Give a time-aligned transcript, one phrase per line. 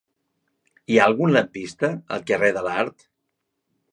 [0.93, 3.09] Hi ha algun lampista al carrer de l'Art?